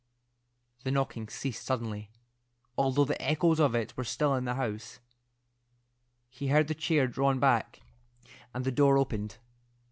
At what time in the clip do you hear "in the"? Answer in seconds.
4.33-4.55